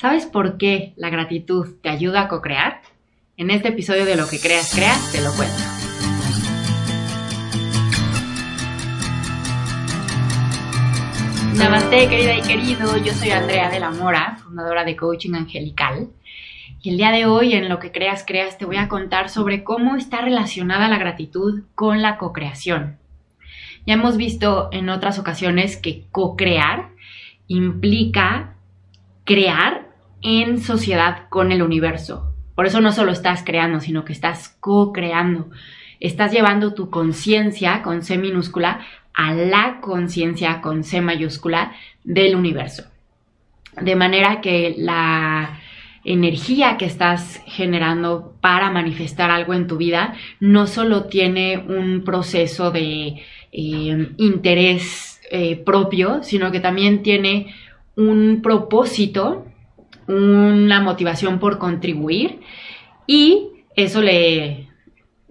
[0.00, 2.80] ¿Sabes por qué la gratitud te ayuda a co-crear?
[3.36, 5.58] En este episodio de Lo que creas, creas, te lo cuento.
[11.54, 12.96] Namaste, querida y querido.
[12.96, 16.08] Yo soy Andrea de la Mora, fundadora de Coaching Angelical.
[16.80, 19.64] Y el día de hoy, en Lo que creas, creas, te voy a contar sobre
[19.64, 22.96] cómo está relacionada la gratitud con la co-creación.
[23.86, 26.88] Ya hemos visto en otras ocasiones que co-crear
[27.48, 28.56] implica
[29.24, 29.89] crear
[30.22, 32.34] en sociedad con el universo.
[32.54, 35.50] Por eso no solo estás creando, sino que estás co-creando.
[35.98, 38.80] Estás llevando tu conciencia con C minúscula
[39.14, 41.72] a la conciencia con C mayúscula
[42.04, 42.84] del universo.
[43.80, 45.60] De manera que la
[46.04, 52.70] energía que estás generando para manifestar algo en tu vida no solo tiene un proceso
[52.70, 57.54] de eh, interés eh, propio, sino que también tiene
[57.96, 59.46] un propósito
[60.10, 62.40] una motivación por contribuir
[63.06, 64.68] y eso le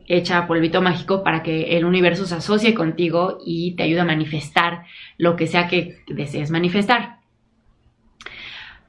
[0.07, 4.85] echa polvito mágico para que el universo se asocie contigo y te ayude a manifestar
[5.17, 7.19] lo que sea que desees manifestar.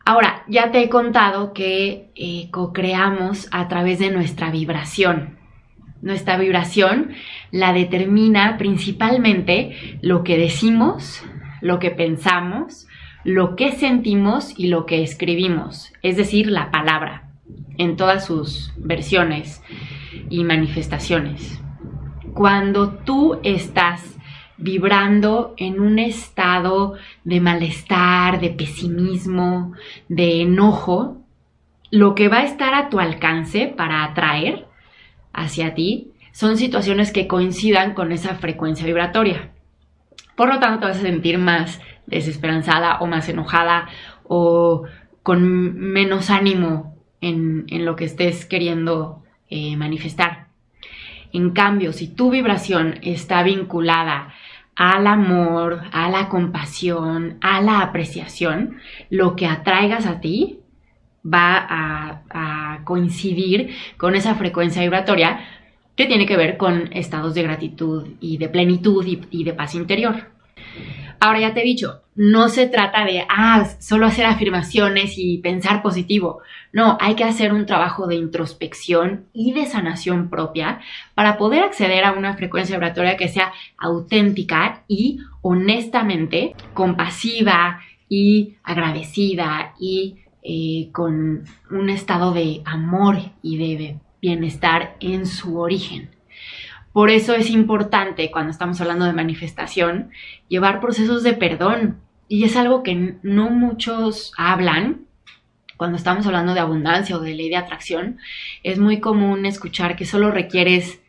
[0.04, 5.38] Ahora, ya te he contado que eh, co-creamos a través de nuestra vibración.
[6.00, 7.12] Nuestra vibración
[7.50, 11.22] la determina principalmente lo que decimos,
[11.60, 12.88] lo que pensamos,
[13.24, 17.30] lo que sentimos y lo que escribimos, es decir, la palabra,
[17.76, 19.62] en todas sus versiones
[20.28, 21.60] y manifestaciones.
[22.34, 24.16] Cuando tú estás
[24.56, 29.72] vibrando en un estado de malestar, de pesimismo,
[30.08, 31.16] de enojo,
[31.90, 34.66] lo que va a estar a tu alcance para atraer
[35.32, 39.50] hacia ti son situaciones que coincidan con esa frecuencia vibratoria.
[40.36, 43.88] Por lo tanto, te vas a sentir más desesperanzada o más enojada
[44.24, 44.84] o
[45.22, 50.48] con menos ánimo en, lo que estés queriendo eh, manifestar.
[51.32, 54.34] En cambio, si tu vibración está vinculada
[54.74, 58.78] al amor, a la compasión, a la apreciación,
[59.10, 60.60] lo que atraigas a ti
[61.24, 65.40] va a, coincidir con esa frecuencia vibratoria
[65.94, 70.39] que tiene que ver con estados de gratitud y de plenitud y de paz interior.
[71.20, 75.82] Ahora ya te he dicho, no se trata de, ah, solo hacer afirmaciones y pensar
[75.82, 76.40] positivo.
[76.72, 80.80] No, hay que hacer un trabajo de introspección y de sanación propia
[81.14, 89.74] para poder acceder a una frecuencia vibratoria que sea auténtica y honestamente compasiva y agradecida
[89.78, 96.10] y eh, con un estado de amor y de bienestar en su origen.
[96.92, 100.10] Por eso es importante cuando estamos hablando de manifestación
[100.48, 102.00] llevar procesos de perdón.
[102.28, 105.06] Y es algo que no muchos hablan
[105.76, 108.18] cuando estamos hablando de abundancia o de ley de atracción.
[108.62, 111.00] Es muy común escuchar que solo requieres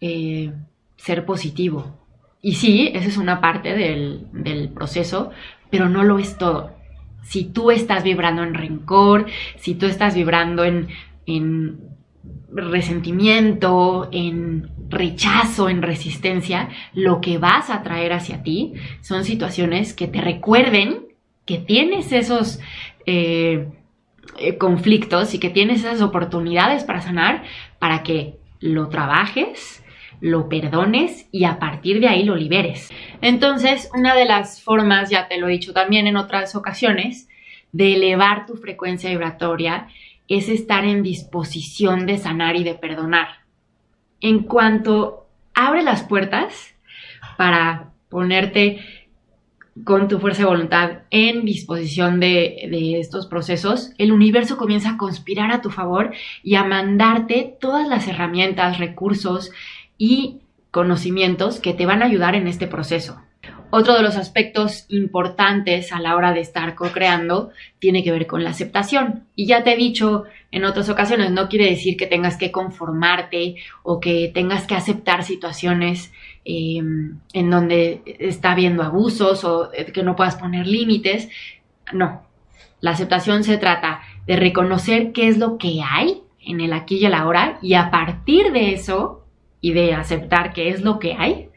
[0.00, 0.52] eh,
[0.96, 1.98] ser positivo.
[2.42, 5.30] Y sí, esa es una parte del, proceso,
[5.70, 6.74] pero no lo es todo.
[7.22, 10.88] Si tú estás vibrando en rencor, si tú estás vibrando en
[12.52, 20.08] resentimiento, en rechazo, en resistencia, lo que vas a traer hacia ti son situaciones que
[20.08, 21.06] te recuerden
[21.46, 22.60] que tienes esos
[23.06, 23.68] eh,
[24.38, 27.44] eh, conflictos y que tienes esas oportunidades para sanar
[27.78, 29.82] para que lo trabajes,
[30.20, 32.90] lo perdones y a partir de ahí lo liberes.
[33.22, 37.28] Entonces, una de las formas, ya te lo he dicho también en otras ocasiones,
[37.72, 39.88] de elevar tu frecuencia vibratoria
[40.30, 43.28] es estar en disposición de sanar y de perdonar.
[44.20, 46.74] En cuanto abre las puertas
[47.36, 48.80] para ponerte
[49.84, 55.50] con tu fuerza de voluntad en disposición de, estos procesos, el universo comienza a conspirar
[55.50, 56.12] a tu favor
[56.44, 59.50] y a mandarte todas las herramientas, recursos
[59.98, 63.20] y conocimientos que te van a ayudar en este proceso.
[63.70, 68.42] Otro de los aspectos importantes a la hora de estar co-creando tiene que ver con
[68.42, 69.24] la aceptación.
[69.36, 73.56] Y ya te he dicho en otras ocasiones, no quiere decir que tengas que conformarte
[73.82, 76.12] o que tengas que aceptar situaciones
[76.44, 81.28] em, en donde está habiendo abusos o que no puedas poner límites.
[81.92, 82.22] No,
[82.80, 87.04] la aceptación se trata de reconocer qué es lo que hay en el aquí y
[87.04, 89.24] el ahora y a partir de eso
[89.60, 91.49] y de aceptar qué es lo que hay,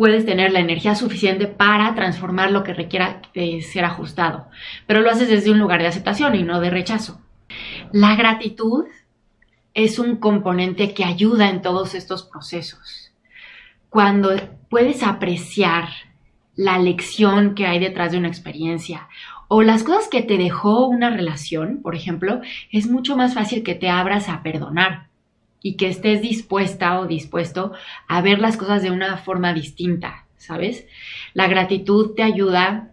[0.00, 4.46] puedes tener la energía suficiente para transformar lo que requiera eh, ser ajustado.
[4.86, 7.20] Pero lo haces desde un lugar de aceptación y no de rechazo.
[7.92, 8.86] La gratitud
[9.74, 13.12] es un componente que ayuda en todos estos procesos.
[13.90, 14.30] Cuando
[14.70, 15.90] puedes apreciar
[16.56, 19.06] la lección que hay detrás de una experiencia
[19.48, 22.40] o las cosas que te dejó una relación, por ejemplo,
[22.72, 25.09] es mucho más fácil que te abras a perdonar
[25.62, 27.72] y que estés dispuesta o dispuesto
[28.08, 30.86] a ver las cosas de una forma distinta, ¿sabes?
[31.34, 32.92] La gratitud te ayuda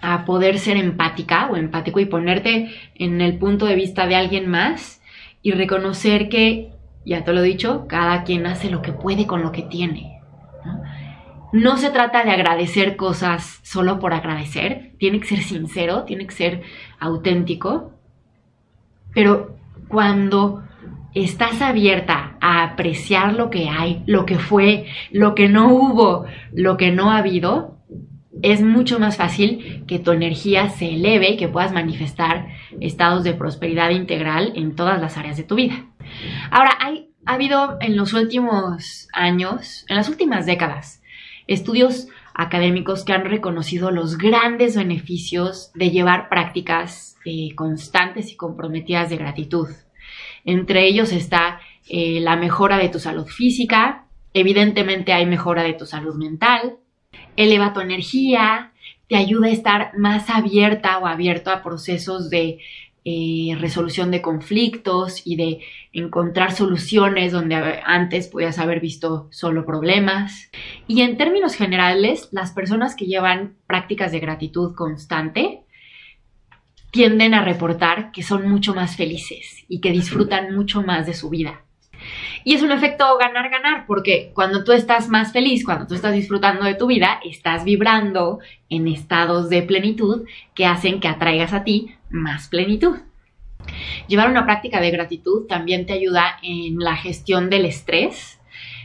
[0.00, 4.48] a poder ser empática o empático y ponerte en el punto de vista de alguien
[4.48, 5.02] más
[5.42, 6.72] y reconocer que,
[7.04, 10.20] ya te lo he dicho, cada quien hace lo que puede con lo que tiene.
[11.52, 16.34] No se trata de agradecer cosas solo por agradecer, tiene que ser sincero, tiene que
[16.34, 16.62] ser
[17.00, 17.92] auténtico,
[19.12, 19.56] pero
[19.88, 20.62] cuando
[21.14, 26.76] estás abierta a apreciar lo que hay, lo que fue, lo que no hubo, lo
[26.76, 27.78] que no ha habido,
[28.42, 32.48] es mucho más fácil que tu energía se eleve y que puedas manifestar
[32.80, 35.86] estados de prosperidad integral en todas las áreas de tu vida.
[36.50, 41.02] Ahora, hay, ha habido en los últimos años, en las últimas décadas,
[41.46, 49.10] estudios académicos que han reconocido los grandes beneficios de llevar prácticas eh, constantes y comprometidas
[49.10, 49.68] de gratitud.
[50.44, 55.86] Entre ellos está eh, la mejora de tu salud física, evidentemente hay mejora de tu
[55.86, 56.76] salud mental,
[57.36, 58.72] eleva tu energía,
[59.08, 62.58] te ayuda a estar más abierta o abierto a procesos de
[63.04, 65.60] eh, resolución de conflictos y de
[65.92, 70.50] encontrar soluciones donde antes podías haber visto solo problemas.
[70.86, 75.59] Y en términos generales, las personas que llevan prácticas de gratitud constante
[76.90, 81.30] tienden a reportar que son mucho más felices y que disfrutan mucho más de su
[81.30, 81.62] vida.
[82.44, 86.64] Y es un efecto ganar-ganar, porque cuando tú estás más feliz, cuando tú estás disfrutando
[86.64, 88.38] de tu vida, estás vibrando
[88.70, 92.96] en estados de plenitud que hacen que atraigas a ti más plenitud.
[94.08, 98.40] Llevar una práctica de gratitud también te ayuda en la gestión del estrés,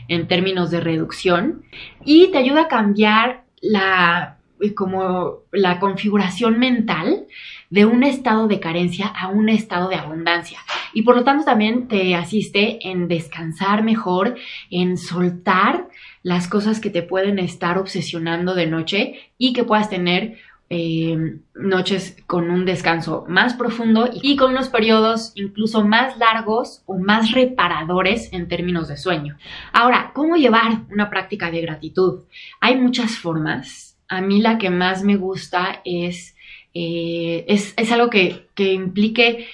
[0.08, 1.62] en términos de reducción,
[2.04, 4.35] y te ayuda a cambiar la,
[4.74, 7.26] como la configuración mental
[7.70, 10.58] de un estado de carencia a un estado de abundancia.
[10.94, 14.36] Y por lo tanto también te asiste en descansar mejor,
[14.70, 15.88] en soltar
[16.22, 20.38] las cosas que te pueden estar obsesionando de noche y que puedas tener
[20.68, 26.98] eh, noches con un descanso más profundo y con unos periodos incluso más largos o
[26.98, 29.36] más reparadores en términos de sueño.
[29.72, 32.24] Ahora, ¿cómo llevar una práctica de gratitud?
[32.60, 33.85] Hay muchas formas.
[34.08, 36.36] A mí la que más me gusta es
[36.78, 39.48] eh, es, algo que, implique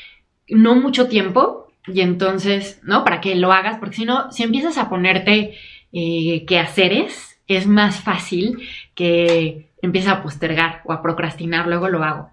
[0.49, 3.04] no mucho tiempo y entonces, ¿no?
[3.04, 5.54] Para que lo hagas, porque si no, si empiezas a ponerte
[5.93, 12.31] eh, quehaceres, es más fácil que empieces a postergar o a procrastinar, luego lo hago.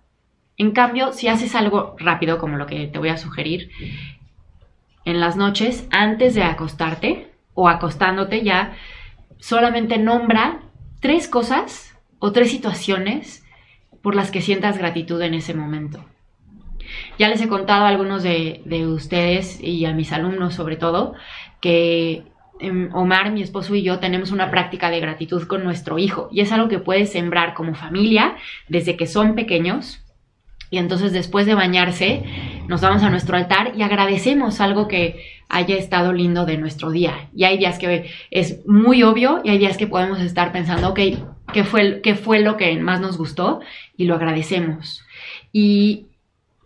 [0.58, 3.70] En cambio, si haces algo rápido, como lo que te voy a sugerir,
[5.06, 8.76] en las noches, antes de acostarte o acostándote ya,
[9.38, 10.62] solamente nombra
[11.00, 11.90] tres cosas
[12.20, 13.44] o tres situaciones
[14.02, 16.06] por las que sientas gratitud en ese momento.
[17.18, 21.14] Ya les he contado a algunos de, ustedes y a mis alumnos sobre todo
[21.62, 22.24] que
[22.60, 26.42] em, Omar, mi esposo y yo tenemos una práctica de gratitud con nuestro hijo y
[26.42, 28.36] es algo que puedes sembrar como familia
[28.68, 30.04] desde que son pequeños
[30.72, 32.24] y entonces después de bañarse
[32.68, 37.30] nos vamos a nuestro altar y agradecemos algo que haya estado lindo de nuestro día.
[37.36, 41.00] Y hay días que es muy obvio y hay días que podemos estar pensando, ok,
[41.52, 43.60] ¿qué fue, qué fue lo que más nos gustó?
[43.98, 45.04] Y lo agradecemos.
[45.52, 46.06] Y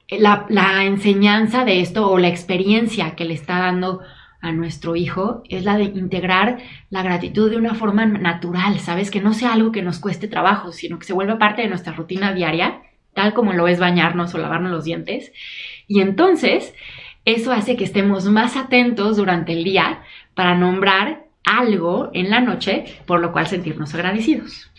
[0.09, 4.01] la, la enseñanza de esto o la experiencia que le está dando
[4.41, 6.57] a nuestro hijo es la de integrar
[6.89, 9.09] la gratitud de una forma natural, ¿sabes?
[9.09, 11.93] Que no sea algo que nos cueste trabajo, sino que se vuelva parte de nuestra
[11.93, 12.81] rutina diaria,
[13.13, 15.31] tal como lo es bañarnos o lavarnos los dientes.
[15.87, 16.73] Y entonces,
[17.25, 20.03] eso hace que estemos más atentos durante el día
[20.33, 24.71] para nombrar algo en la noche por lo cual sentirnos agradecidos.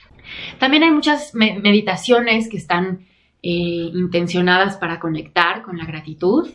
[0.59, 3.07] También hay muchas meditaciones que están
[3.43, 6.49] eh, intencionadas para conectar con la gratitud.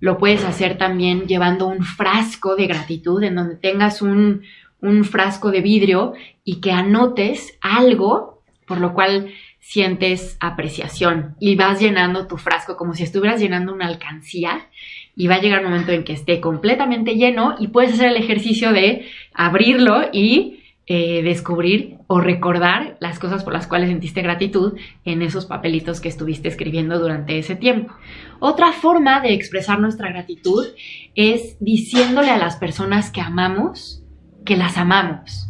[0.00, 4.42] Lo puedes hacer también llevando un frasco de gratitud en donde tengas un,
[4.80, 8.32] un frasco de vidrio y que anotes algo
[8.66, 9.30] por lo cual
[9.62, 14.68] sientes apreciación y vas llenando tu frasco como si estuvieras llenando una alcancía
[15.14, 18.16] y va a llegar un momento en que esté completamente lleno y puedes hacer el
[18.16, 24.76] ejercicio de abrirlo y eh, descubrir o recordar las cosas por las cuales sentiste gratitud
[25.04, 27.94] en esos papelitos que estuviste escribiendo durante ese tiempo.
[28.40, 30.66] Otra forma de expresar nuestra gratitud
[31.14, 34.02] es diciéndole a las personas que amamos
[34.44, 35.48] que las amamos,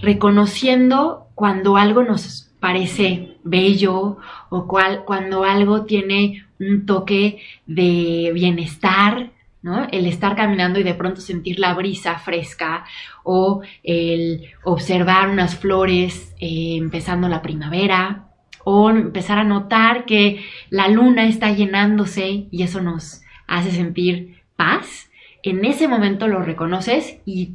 [0.00, 4.18] reconociendo cuando algo nos parece bello
[4.50, 9.30] o cuando algo tiene un toque de bienestar,
[9.62, 9.86] ¿no?
[9.90, 12.84] El estar caminando y de pronto sentir la brisa fresca
[13.22, 18.28] o el observar unas flores eh, empezando la primavera
[18.64, 25.10] o empezar a notar que la luna está llenándose y eso nos hace sentir paz,
[25.42, 27.54] en ese momento lo reconoces y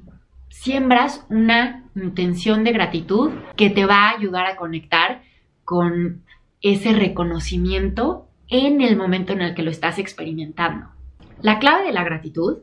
[0.54, 5.24] siembras una intención de gratitud que te va a ayudar a conectar
[5.66, 6.24] con
[6.62, 10.88] ese reconocimiento en el momento en el que lo estás experimentando.
[11.42, 12.60] La clave de la gratitud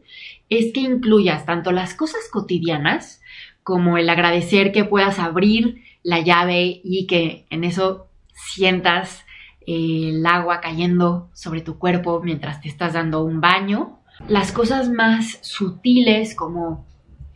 [0.49, 3.21] es que incluyas tanto las cosas cotidianas
[3.65, 9.27] como el agradecer que puedas abrir la llave y que en eso sientas
[9.67, 13.99] eh, el agua cayendo sobre tu cuerpo mientras te estás dando un baño.
[14.29, 16.89] Las cosas más sutiles como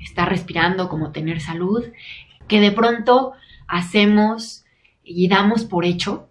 [0.04, 1.84] estar respirando, como tener salud,
[2.48, 3.32] que de pronto
[3.66, 4.64] hacemos
[5.02, 6.28] y damos por hecho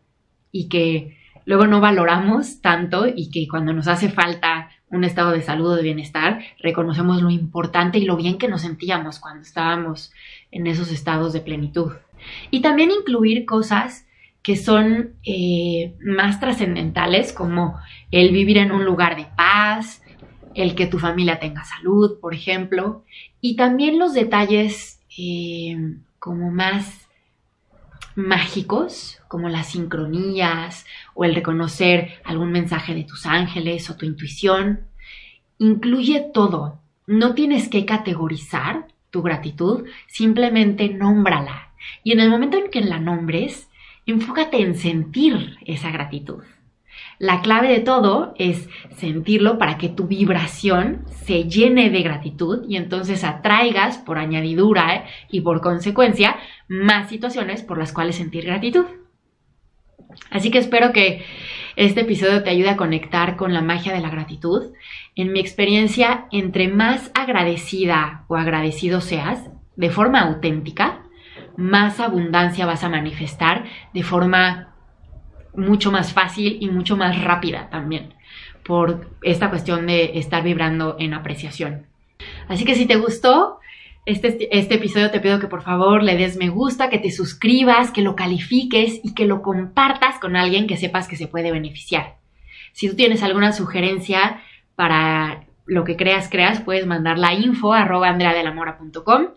[0.52, 5.42] y que luego no valoramos tanto y que cuando nos hace falta un estado de
[5.42, 10.12] salud o de bienestar, reconocemos lo importante y lo bien que nos sentíamos cuando estábamos
[10.52, 11.94] en esos estados de plenitud.
[12.52, 14.06] Y también incluir cosas
[14.44, 17.80] que son eh, más trascendentales, como
[18.12, 20.03] el vivir en un lugar de paz,
[20.56, 23.04] el que tu familia tenga salud, por ejemplo,
[23.42, 27.08] y también los detalles eh, como más
[28.16, 34.82] mágicos, como las sincronías o el reconocer algún mensaje de tus ángeles o tu intuición.
[35.58, 36.80] Incluye todo.
[37.08, 41.74] No tienes que categorizar tu gratitud, simplemente nómbrala.
[42.04, 43.70] Y en el momento en que la nombres,
[44.06, 46.44] enfócate en sentir esa gratitud.
[47.20, 52.76] La clave de todo es sentirlo para que tu vibración se llene de gratitud y
[52.76, 58.86] entonces atraigas por añadidura y por consecuencia más situaciones por las cuales sentir gratitud.
[60.30, 61.26] Así que espero que
[61.76, 64.74] este episodio te ayude a conectar con la magia de la gratitud.
[65.16, 71.04] En mi experiencia, entre más agradecida o agradecido seas, de forma auténtica,
[71.58, 74.73] más abundancia vas a manifestar de forma
[75.56, 78.14] mucho más fácil y mucho más rápida también
[78.64, 81.86] por esta cuestión de estar vibrando en apreciación.
[82.48, 83.60] Así que si te gustó
[84.06, 87.92] este, este episodio, te pido que por favor le des me gusta, que te suscribas,
[87.92, 92.16] que lo califiques y que lo compartas con alguien que sepas que se puede beneficiar.
[92.72, 94.42] Si tú tienes alguna sugerencia
[94.76, 99.28] para lo que creas, creas, puedes mandar la info arroba andreadelamora.com.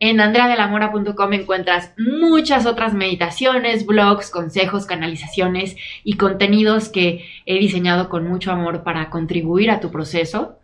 [0.00, 8.26] En andreadelamora.com encuentras muchas otras meditaciones, blogs, consejos, canalizaciones y contenidos que he diseñado con
[8.26, 10.58] mucho amor para contribuir a tu proceso.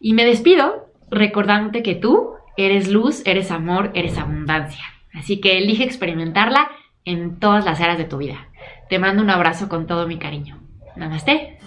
[0.00, 4.84] Y me despido recordándote que tú eres luz, eres amor, eres abundancia.
[5.12, 6.70] Así que elige experimentarla
[7.04, 8.48] en todas las áreas de tu vida.
[8.88, 10.58] Te mando un abrazo con todo mi cariño.
[10.96, 11.58] Namaste.